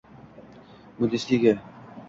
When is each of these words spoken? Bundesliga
Bundesliga 0.97 1.61